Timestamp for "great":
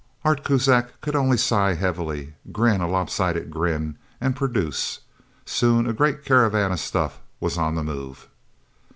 5.93-6.25